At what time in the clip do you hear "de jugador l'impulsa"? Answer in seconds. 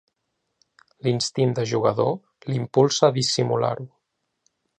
1.59-3.11